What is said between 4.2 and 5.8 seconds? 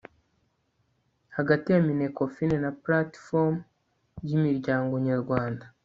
y' imiryango nyarwanda